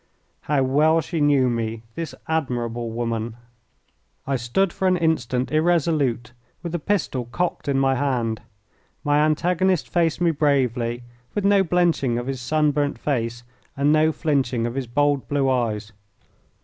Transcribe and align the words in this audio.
How 0.41 0.63
well 0.63 0.99
she 0.99 1.21
knew 1.21 1.47
me, 1.47 1.83
this 1.93 2.15
admirable 2.27 2.89
woman! 2.89 3.37
I 4.25 4.35
stood 4.35 4.73
for 4.73 4.87
an 4.87 4.97
instant 4.97 5.51
irresolute, 5.51 6.31
with 6.63 6.71
the 6.71 6.79
pistol 6.79 7.25
cocked 7.25 7.67
in 7.67 7.77
my 7.77 7.93
hand. 7.93 8.41
My 9.03 9.19
antagonist 9.23 9.87
faced 9.87 10.19
me 10.19 10.31
bravely, 10.31 11.03
with 11.35 11.45
no 11.45 11.63
blenching 11.63 12.17
of 12.17 12.25
his 12.25 12.41
sunburnt 12.41 12.97
face 12.97 13.43
and 13.77 13.93
no 13.93 14.11
flinching 14.11 14.65
of 14.65 14.73
his 14.73 14.87
bold, 14.87 15.27
blue 15.27 15.47
eyes. 15.47 15.91